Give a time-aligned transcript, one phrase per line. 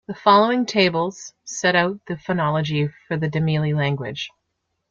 [0.07, 4.31] The following tables set out the phonology of the Dameli Language.